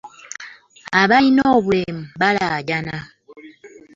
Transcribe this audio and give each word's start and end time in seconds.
Abalina 1.01 1.43
obulemu 1.57 1.99
balaajana. 2.21 2.97